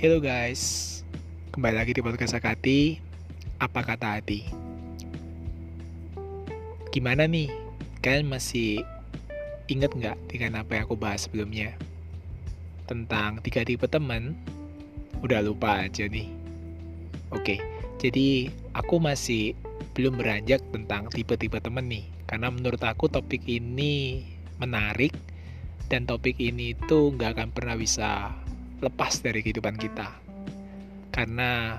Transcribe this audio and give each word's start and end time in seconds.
Hello 0.00 0.16
guys, 0.16 1.04
kembali 1.52 1.76
lagi 1.76 1.92
di 1.92 2.00
podcast 2.00 2.32
Akati. 2.32 2.96
Apa 3.60 3.84
kata 3.84 4.16
hati? 4.16 4.48
Gimana 6.88 7.28
nih? 7.28 7.52
Kalian 8.00 8.32
masih 8.32 8.80
inget 9.68 9.92
nggak 9.92 10.16
dengan 10.24 10.64
apa 10.64 10.80
yang 10.80 10.88
aku 10.88 10.96
bahas 10.96 11.28
sebelumnya? 11.28 11.76
Tentang 12.88 13.44
tiga 13.44 13.60
tipe 13.60 13.84
teman? 13.84 14.40
Udah 15.20 15.44
lupa 15.44 15.84
aja 15.84 16.08
nih. 16.08 16.32
Oke, 17.28 17.60
jadi 18.00 18.48
aku 18.72 19.04
masih 19.04 19.52
belum 19.92 20.16
beranjak 20.16 20.64
tentang 20.72 21.12
tipe-tipe 21.12 21.60
teman 21.60 21.92
nih. 21.92 22.08
Karena 22.24 22.48
menurut 22.48 22.80
aku 22.80 23.12
topik 23.12 23.44
ini 23.44 24.24
menarik 24.56 25.12
dan 25.92 26.08
topik 26.08 26.40
ini 26.40 26.72
itu 26.72 27.12
nggak 27.12 27.36
akan 27.36 27.48
pernah 27.52 27.76
bisa 27.76 28.32
lepas 28.80 29.20
dari 29.20 29.44
kehidupan 29.44 29.76
kita. 29.76 30.08
Karena 31.12 31.76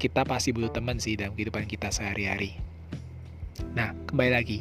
kita 0.00 0.26
pasti 0.26 0.50
butuh 0.50 0.72
teman 0.72 0.98
sih 0.98 1.14
dalam 1.14 1.36
kehidupan 1.36 1.68
kita 1.68 1.92
sehari-hari. 1.92 2.58
Nah, 3.76 3.94
kembali 4.08 4.32
lagi. 4.32 4.58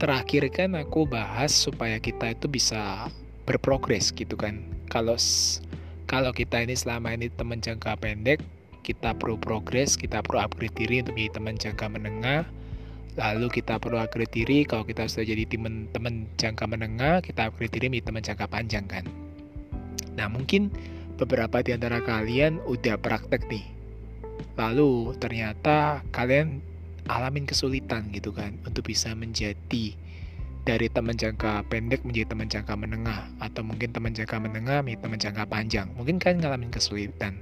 Terakhir 0.00 0.50
kan 0.50 0.74
aku 0.74 1.06
bahas 1.06 1.54
supaya 1.54 2.02
kita 2.02 2.34
itu 2.34 2.50
bisa 2.50 3.06
berprogres 3.46 4.10
gitu 4.10 4.34
kan. 4.34 4.58
Kalau 4.90 5.14
kalau 6.10 6.34
kita 6.34 6.58
ini 6.66 6.74
selama 6.74 7.14
ini 7.14 7.30
teman 7.30 7.62
jangka 7.62 7.94
pendek, 8.02 8.42
kita 8.82 9.14
perlu 9.14 9.38
progres, 9.38 9.94
kita 9.94 10.20
perlu 10.26 10.42
upgrade 10.42 10.74
diri 10.74 11.00
untuk 11.06 11.14
menjadi 11.14 11.32
teman 11.38 11.54
jangka 11.54 11.86
menengah. 11.86 12.42
Lalu 13.14 13.46
kita 13.62 13.78
perlu 13.78 14.00
upgrade 14.00 14.34
diri 14.34 14.66
kalau 14.66 14.82
kita 14.82 15.06
sudah 15.06 15.30
jadi 15.30 15.46
teman-teman 15.46 16.26
jangka 16.40 16.64
menengah, 16.66 17.22
kita 17.22 17.52
upgrade 17.52 17.70
diri 17.70 17.86
menjadi 17.86 18.06
teman 18.10 18.22
jangka 18.26 18.46
panjang 18.50 18.84
kan. 18.90 19.04
Nah, 20.16 20.28
mungkin 20.28 20.72
beberapa 21.16 21.62
di 21.62 21.76
antara 21.76 22.02
kalian 22.02 22.58
udah 22.64 22.98
praktek 22.98 23.46
nih. 23.48 23.66
Lalu 24.58 25.16
ternyata 25.22 26.02
kalian 26.12 26.60
alamin 27.10 27.46
kesulitan 27.48 28.10
gitu 28.14 28.30
kan 28.30 28.58
untuk 28.62 28.86
bisa 28.86 29.14
menjadi 29.14 29.96
dari 30.62 30.86
teman 30.86 31.18
jangka 31.18 31.66
pendek 31.66 32.06
menjadi 32.06 32.34
teman 32.34 32.46
jangka 32.46 32.74
menengah 32.78 33.26
atau 33.42 33.66
mungkin 33.66 33.90
teman 33.90 34.14
jangka 34.14 34.38
menengah 34.38 34.78
menjadi 34.86 35.02
teman 35.02 35.18
jangka 35.18 35.44
panjang. 35.50 35.88
Mungkin 35.98 36.22
kalian 36.22 36.38
ngalamin 36.42 36.70
kesulitan. 36.70 37.38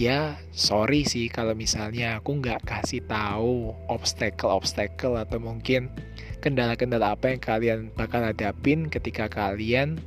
Ya, 0.00 0.40
sorry 0.48 1.04
sih 1.04 1.28
kalau 1.28 1.52
misalnya 1.52 2.20
aku 2.20 2.40
nggak 2.40 2.64
kasih 2.64 3.04
tahu 3.04 3.76
obstacle-obstacle 3.92 5.20
atau 5.20 5.36
mungkin 5.36 5.92
kendala-kendala 6.40 7.12
apa 7.12 7.36
yang 7.36 7.40
kalian 7.40 7.78
bakal 7.92 8.24
hadapin 8.24 8.88
ketika 8.88 9.28
kalian 9.28 10.00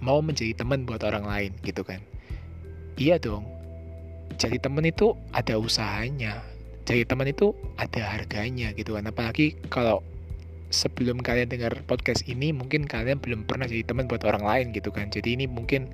mau 0.00 0.24
menjadi 0.24 0.56
teman 0.56 0.88
buat 0.88 1.04
orang 1.04 1.24
lain 1.28 1.52
gitu 1.64 1.84
kan? 1.84 2.00
Iya 2.96 3.20
dong. 3.20 3.44
Jadi 4.40 4.56
teman 4.60 4.88
itu 4.88 5.12
ada 5.36 5.60
usahanya. 5.60 6.40
Jadi 6.88 7.04
teman 7.06 7.28
itu 7.28 7.52
ada 7.76 8.02
harganya 8.02 8.72
gitu 8.74 8.96
kan? 8.96 9.06
Apalagi 9.06 9.54
kalau 9.68 10.00
sebelum 10.72 11.20
kalian 11.20 11.52
dengar 11.52 11.76
podcast 11.84 12.24
ini 12.26 12.50
mungkin 12.50 12.88
kalian 12.88 13.20
belum 13.20 13.44
pernah 13.44 13.68
jadi 13.68 13.84
teman 13.84 14.08
buat 14.08 14.24
orang 14.24 14.42
lain 14.42 14.66
gitu 14.72 14.88
kan? 14.90 15.12
Jadi 15.12 15.36
ini 15.36 15.44
mungkin 15.44 15.92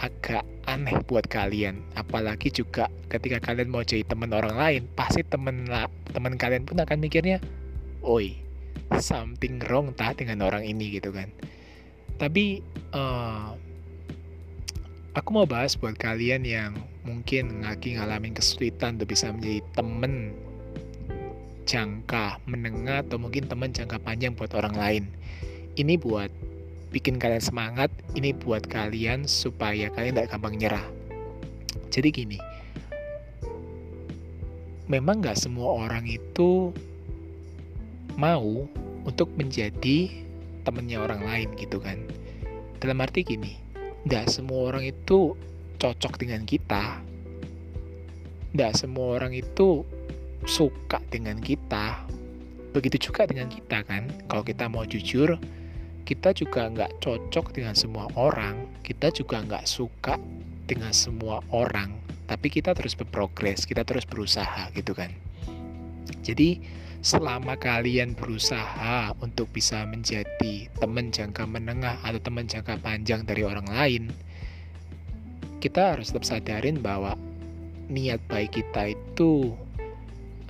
agak 0.00 0.42
aneh 0.66 0.96
buat 1.06 1.28
kalian. 1.28 1.78
Apalagi 1.94 2.50
juga 2.50 2.88
ketika 3.12 3.38
kalian 3.38 3.68
mau 3.68 3.84
jadi 3.84 4.02
teman 4.08 4.32
orang 4.32 4.56
lain 4.56 4.82
pasti 4.96 5.20
teman 5.22 5.68
teman 6.10 6.34
kalian 6.40 6.64
pun 6.64 6.80
akan 6.80 6.98
mikirnya 6.98 7.38
oi 8.02 8.34
something 8.98 9.62
wrong 9.68 9.94
tah 9.94 10.12
dengan 10.12 10.44
orang 10.44 10.66
ini 10.66 10.98
gitu 10.98 11.14
kan 11.14 11.30
tapi 12.22 12.62
uh, 12.94 13.58
aku 15.18 15.28
mau 15.34 15.42
bahas 15.42 15.74
buat 15.74 15.98
kalian 15.98 16.46
yang 16.46 16.78
mungkin 17.02 17.66
lagi 17.66 17.98
ngalamin 17.98 18.30
kesulitan 18.30 18.94
untuk 18.94 19.10
bisa 19.10 19.34
menjadi 19.34 19.58
temen 19.74 20.30
jangka 21.66 22.38
menengah 22.46 23.02
atau 23.02 23.18
mungkin 23.18 23.50
temen 23.50 23.74
jangka 23.74 23.98
panjang 24.06 24.38
buat 24.38 24.54
orang 24.54 24.78
lain. 24.78 25.04
Ini 25.74 25.98
buat 25.98 26.30
bikin 26.94 27.18
kalian 27.18 27.42
semangat, 27.42 27.90
ini 28.14 28.30
buat 28.30 28.70
kalian 28.70 29.26
supaya 29.26 29.90
kalian 29.90 30.14
tidak 30.14 30.30
gampang 30.30 30.54
nyerah. 30.54 30.86
Jadi 31.90 32.08
gini, 32.14 32.38
memang 34.86 35.26
nggak 35.26 35.42
semua 35.42 35.90
orang 35.90 36.06
itu 36.06 36.70
mau 38.14 38.70
untuk 39.02 39.26
menjadi 39.34 40.22
temennya 40.62 41.02
orang 41.02 41.22
lain 41.22 41.48
gitu 41.58 41.78
kan. 41.78 41.98
Dalam 42.78 42.98
arti 43.02 43.22
gini 43.22 43.58
nggak 44.02 44.26
semua 44.26 44.74
orang 44.74 44.88
itu 44.88 45.34
cocok 45.78 46.18
dengan 46.18 46.42
kita. 46.42 46.98
Nggak 48.52 48.72
semua 48.74 49.20
orang 49.20 49.32
itu 49.34 49.86
suka 50.46 50.98
dengan 51.10 51.38
kita. 51.38 52.02
Begitu 52.74 53.10
juga 53.10 53.28
dengan 53.28 53.46
kita 53.46 53.86
kan. 53.86 54.10
Kalau 54.26 54.42
kita 54.42 54.66
mau 54.66 54.82
jujur 54.86 55.38
kita 56.02 56.34
juga 56.34 56.66
nggak 56.66 56.98
cocok 56.98 57.54
dengan 57.54 57.78
semua 57.78 58.10
orang. 58.18 58.66
Kita 58.82 59.14
juga 59.14 59.38
nggak 59.42 59.64
suka 59.70 60.18
dengan 60.66 60.90
semua 60.90 61.38
orang. 61.54 61.94
Tapi 62.26 62.48
kita 62.50 62.74
terus 62.74 62.96
berprogres 62.98 63.68
kita 63.68 63.86
terus 63.86 64.08
berusaha 64.08 64.72
gitu 64.74 64.96
kan 64.96 65.12
jadi 66.20 66.60
selama 67.02 67.58
kalian 67.58 68.14
berusaha 68.14 69.10
untuk 69.18 69.50
bisa 69.50 69.82
menjadi 69.90 70.70
teman 70.78 71.10
jangka 71.10 71.42
menengah 71.50 71.98
atau 72.06 72.22
teman 72.22 72.46
jangka 72.46 72.78
panjang 72.78 73.26
dari 73.26 73.42
orang 73.42 73.66
lain, 73.66 74.04
kita 75.58 75.98
harus 75.98 76.14
tetap 76.14 76.22
sadarin 76.22 76.78
bahwa 76.78 77.18
niat 77.90 78.22
baik 78.30 78.54
kita 78.62 78.94
itu 78.94 79.50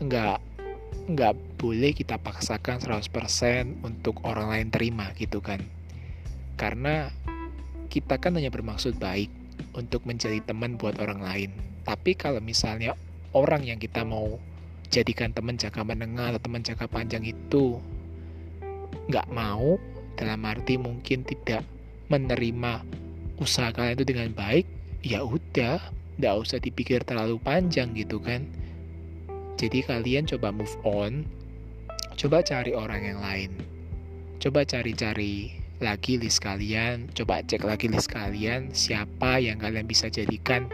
nggak 0.03 0.39
nggak 1.09 1.35
boleh 1.57 1.91
kita 1.97 2.21
paksakan 2.21 2.79
100% 2.79 3.83
untuk 3.83 4.21
orang 4.23 4.53
lain 4.53 4.69
terima 4.69 5.09
gitu 5.17 5.41
kan. 5.41 5.65
Karena 6.61 7.09
kita 7.89 8.21
kan 8.21 8.37
hanya 8.37 8.53
bermaksud 8.53 9.01
baik 9.01 9.33
untuk 9.73 10.05
menjadi 10.05 10.45
teman 10.45 10.77
buat 10.77 11.01
orang 11.01 11.25
lain. 11.25 11.51
Tapi 11.83 12.13
kalau 12.15 12.45
misalnya 12.45 12.93
orang 13.33 13.65
yang 13.67 13.81
kita 13.81 14.05
mau 14.05 14.37
jadikan 14.93 15.33
teman 15.33 15.57
jangka 15.57 15.81
menengah 15.89 16.37
atau 16.37 16.41
teman 16.45 16.61
jangka 16.61 16.85
panjang 16.93 17.25
itu 17.25 17.81
nggak 19.09 19.25
mau 19.33 19.81
dalam 20.21 20.45
arti 20.45 20.77
mungkin 20.77 21.25
tidak 21.25 21.65
menerima 22.13 22.85
usaha 23.41 23.73
kalian 23.73 23.97
itu 23.97 24.05
dengan 24.05 24.29
baik 24.37 24.69
ya 25.01 25.25
udah 25.25 25.81
nggak 26.21 26.35
usah 26.37 26.61
dipikir 26.61 27.01
terlalu 27.09 27.41
panjang 27.41 27.97
gitu 27.97 28.21
kan. 28.21 28.45
Jadi 29.57 29.81
kalian 29.81 30.29
coba 30.29 30.53
move 30.53 30.77
on 30.85 31.25
coba 32.21 32.45
cari 32.45 32.77
orang 32.77 33.03
yang 33.03 33.19
lain. 33.25 33.51
Coba 34.39 34.69
cari-cari 34.69 35.63
lagi 35.83 36.15
list 36.15 36.39
kalian 36.39 37.11
coba 37.11 37.43
cek 37.43 37.67
lagi 37.67 37.91
list 37.91 38.07
kalian 38.07 38.71
siapa 38.71 39.43
yang 39.43 39.59
kalian 39.59 39.83
bisa 39.83 40.07
jadikan 40.07 40.71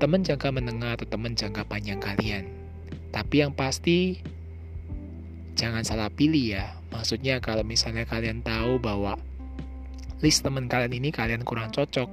teman 0.00 0.24
jangka 0.24 0.48
menengah 0.48 0.96
atau 0.96 1.04
teman 1.04 1.36
jangka 1.36 1.68
panjang 1.68 2.00
kalian 2.00 2.57
tapi 3.10 3.40
yang 3.40 3.52
pasti 3.56 4.20
jangan 5.58 5.82
salah 5.82 6.08
pilih 6.12 6.54
ya. 6.54 6.76
Maksudnya 6.94 7.42
kalau 7.42 7.66
misalnya 7.66 8.08
kalian 8.08 8.40
tahu 8.40 8.80
bahwa 8.80 9.18
list 10.24 10.46
teman 10.46 10.70
kalian 10.70 10.94
ini 10.94 11.10
kalian 11.12 11.44
kurang 11.44 11.74
cocok, 11.74 12.08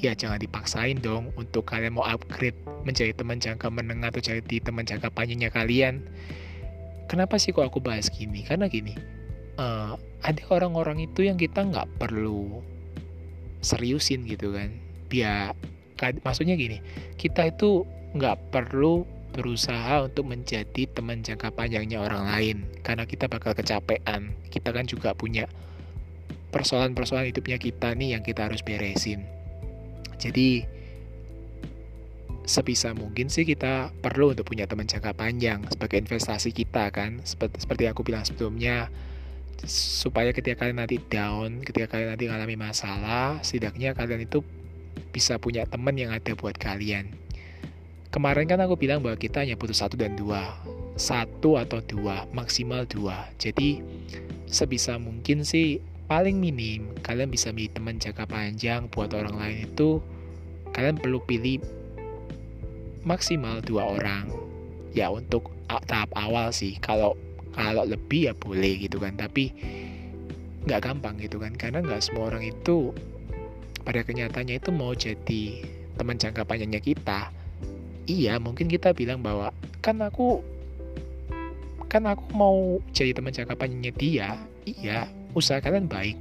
ya 0.00 0.12
jangan 0.12 0.40
dipaksain 0.40 0.98
dong 1.00 1.32
untuk 1.40 1.68
kalian 1.68 1.96
mau 1.96 2.04
upgrade 2.04 2.56
menjadi 2.84 3.12
teman 3.16 3.40
jangka 3.40 3.68
menengah 3.72 4.12
atau 4.12 4.22
jadi 4.22 4.56
teman 4.60 4.84
jangka 4.84 5.12
panjangnya 5.12 5.52
kalian. 5.52 6.04
Kenapa 7.06 7.38
sih 7.38 7.54
kok 7.54 7.66
aku 7.66 7.78
bahas 7.78 8.10
gini? 8.10 8.42
Karena 8.42 8.66
gini, 8.66 8.92
uh, 9.62 9.94
ada 10.26 10.42
orang-orang 10.50 11.06
itu 11.06 11.22
yang 11.22 11.38
kita 11.38 11.62
nggak 11.62 11.86
perlu 12.02 12.60
seriusin 13.62 14.26
gitu 14.26 14.50
kan. 14.50 14.74
Biar, 15.06 15.54
maksudnya 16.26 16.58
gini, 16.58 16.82
kita 17.14 17.54
itu 17.54 17.86
nggak 18.18 18.50
perlu 18.50 19.06
berusaha 19.36 20.02
untuk 20.08 20.26
menjadi 20.32 20.88
teman 20.90 21.20
jangka 21.20 21.52
panjangnya 21.52 22.00
orang 22.00 22.24
lain. 22.26 22.56
Karena 22.80 23.04
kita 23.04 23.28
bakal 23.28 23.52
kecapean. 23.52 24.32
Kita 24.48 24.72
kan 24.72 24.88
juga 24.88 25.12
punya 25.12 25.44
persoalan-persoalan 26.50 27.30
hidupnya 27.30 27.60
kita 27.60 27.92
nih 27.92 28.16
yang 28.16 28.22
kita 28.24 28.48
harus 28.48 28.64
beresin. 28.64 29.28
Jadi 30.16 30.64
sebisa 32.46 32.94
mungkin 32.94 33.26
sih 33.26 33.42
kita 33.42 33.90
perlu 34.00 34.32
untuk 34.32 34.46
punya 34.46 34.64
teman 34.64 34.86
jangka 34.86 35.12
panjang 35.12 35.60
sebagai 35.68 36.00
investasi 36.00 36.50
kita 36.56 36.88
kan. 36.88 37.20
Seperti, 37.22 37.60
seperti 37.60 37.84
aku 37.92 38.00
bilang 38.02 38.24
sebelumnya 38.24 38.88
supaya 39.66 40.36
ketika 40.36 40.64
kalian 40.64 40.84
nanti 40.84 41.00
down 41.08 41.64
ketika 41.64 41.96
kalian 41.96 42.12
nanti 42.12 42.28
mengalami 42.28 42.60
masalah 42.60 43.40
setidaknya 43.40 43.96
kalian 43.96 44.28
itu 44.28 44.44
bisa 45.16 45.40
punya 45.40 45.64
teman 45.64 45.96
yang 45.96 46.12
ada 46.12 46.36
buat 46.36 46.60
kalian 46.60 47.08
Kemarin 48.16 48.48
kan 48.48 48.64
aku 48.64 48.80
bilang 48.80 49.04
bahwa 49.04 49.20
kita 49.20 49.44
hanya 49.44 49.60
butuh 49.60 49.76
satu 49.76 50.00
dan 50.00 50.16
dua. 50.16 50.56
Satu 50.96 51.60
atau 51.60 51.84
dua, 51.84 52.24
maksimal 52.32 52.88
dua. 52.88 53.28
Jadi 53.36 53.84
sebisa 54.48 54.96
mungkin 54.96 55.44
sih 55.44 55.84
paling 56.08 56.40
minim 56.40 56.88
kalian 57.04 57.28
bisa 57.28 57.52
menjadi 57.52 57.76
teman 57.76 58.00
jangka 58.00 58.24
panjang 58.24 58.88
buat 58.88 59.12
orang 59.12 59.36
lain 59.36 59.68
itu 59.68 60.00
kalian 60.72 60.96
perlu 60.96 61.20
pilih 61.28 61.60
maksimal 63.04 63.60
dua 63.60 64.00
orang. 64.00 64.32
Ya 64.96 65.12
untuk 65.12 65.52
tahap 65.68 66.08
awal 66.16 66.56
sih. 66.56 66.80
Kalau 66.80 67.20
kalau 67.52 67.84
lebih 67.84 68.32
ya 68.32 68.34
boleh 68.34 68.80
gitu 68.80 68.96
kan. 68.96 69.12
Tapi 69.20 69.52
nggak 70.64 70.88
gampang 70.88 71.20
gitu 71.20 71.36
kan. 71.36 71.52
Karena 71.52 71.84
nggak 71.84 72.00
semua 72.00 72.32
orang 72.32 72.48
itu 72.48 72.96
pada 73.84 74.00
kenyataannya 74.00 74.56
itu 74.56 74.72
mau 74.72 74.96
jadi 74.96 75.68
teman 76.00 76.16
jangka 76.16 76.48
panjangnya 76.48 76.80
kita 76.80 77.35
iya 78.06 78.38
mungkin 78.38 78.70
kita 78.70 78.94
bilang 78.94 79.20
bahwa 79.20 79.50
kan 79.82 79.98
aku 80.02 80.42
kan 81.86 82.02
aku 82.06 82.24
mau 82.34 82.82
jadi 82.90 83.14
teman 83.14 83.30
jangka 83.30 83.54
panjangnya 83.54 83.92
dia. 83.94 84.28
Iya 84.66 85.06
usaha 85.36 85.62
kalian 85.62 85.86
baik. 85.86 86.18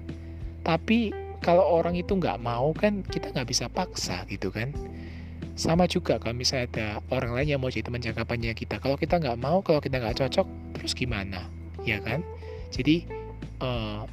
Tapi 0.62 1.14
kalau 1.42 1.62
orang 1.62 1.98
itu 1.98 2.18
nggak 2.18 2.42
mau 2.42 2.74
kan 2.74 3.02
kita 3.06 3.34
nggak 3.34 3.50
bisa 3.50 3.66
paksa 3.70 4.26
gitu 4.30 4.54
kan. 4.54 4.74
Sama 5.56 5.88
juga 5.88 6.20
kalau 6.20 6.36
misalnya 6.36 6.68
ada 6.68 6.88
orang 7.16 7.32
lain 7.32 7.56
yang 7.56 7.62
mau 7.64 7.72
jadi 7.72 7.88
teman 7.88 8.04
jangka 8.04 8.28
panjang 8.28 8.58
kita. 8.58 8.78
Kalau 8.78 9.00
kita 9.00 9.18
nggak 9.18 9.40
mau 9.40 9.64
kalau 9.64 9.80
kita 9.80 9.98
nggak 9.98 10.20
cocok 10.20 10.48
terus 10.78 10.94
gimana? 10.94 11.48
Ya 11.88 11.98
kan? 12.04 12.22
Jadi 12.70 13.08
uh, 13.64 14.04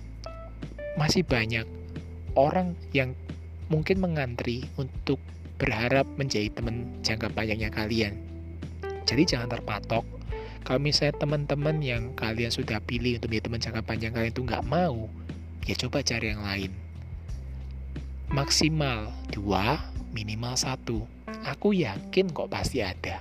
masih 0.97 1.25
banyak 1.25 1.67
orang 2.37 2.77
yang 2.93 3.17
mungkin 3.69 4.01
mengantri 4.01 4.69
untuk 4.77 5.19
berharap 5.61 6.07
menjadi 6.17 6.49
teman 6.53 6.89
jangka 7.05 7.33
panjangnya 7.33 7.69
kalian 7.69 8.17
jadi 9.09 9.23
jangan 9.25 9.49
terpatok 9.53 10.05
kalau 10.63 10.79
misalnya 10.79 11.19
teman-teman 11.19 11.83
yang 11.83 12.03
kalian 12.15 12.55
sudah 12.55 12.79
pilih 12.85 13.19
untuk 13.19 13.35
menjadi 13.35 13.47
teman 13.51 13.61
jangka 13.61 13.83
panjang 13.83 14.13
kalian 14.15 14.33
itu 14.33 14.43
nggak 14.47 14.65
mau 14.65 15.11
ya 15.67 15.75
coba 15.77 16.01
cari 16.01 16.27
yang 16.33 16.43
lain 16.43 16.73
maksimal 18.33 19.13
dua, 19.29 19.77
minimal 20.17 20.57
satu. 20.57 21.05
Aku 21.45 21.77
yakin 21.77 22.33
kok 22.33 22.49
pasti 22.49 22.81
ada. 22.81 23.21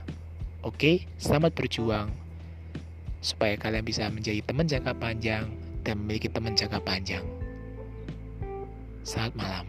Oke, 0.63 1.03
selamat 1.19 1.51
berjuang 1.51 2.07
supaya 3.19 3.59
kalian 3.59 3.83
bisa 3.83 4.07
menjadi 4.07 4.39
teman 4.39 4.71
jangka 4.71 4.95
panjang 4.95 5.51
dan 5.83 5.99
memiliki 5.99 6.31
teman 6.31 6.55
jangka 6.55 6.79
panjang. 6.79 7.27
Selamat 9.03 9.33
malam. 9.35 9.65